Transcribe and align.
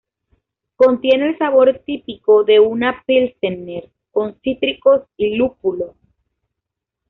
Contiene 0.77 1.27
el 1.29 1.37
sabor 1.37 1.79
típico 1.85 2.43
de 2.43 2.59
una 2.59 3.03
pilsener 3.05 3.91
con 4.09 4.33
cítricos 4.41 5.03
y 5.15 5.35
lúpulo. 5.35 5.93